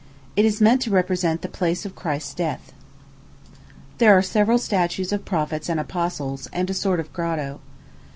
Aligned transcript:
It 0.35 0.45
is 0.45 0.59
meant 0.59 0.81
to 0.81 0.89
represent 0.89 1.43
the 1.43 1.47
place 1.47 1.85
of 1.85 1.95
Christ's 1.95 2.33
death. 2.33 2.73
There 3.99 4.17
are 4.17 4.23
several 4.23 4.57
statues 4.57 5.13
of 5.13 5.25
prophets 5.25 5.69
and 5.69 5.79
apostles, 5.79 6.49
and 6.51 6.67
a 6.71 6.73
sort 6.73 6.99
of 6.99 7.13
grotto. 7.13 7.59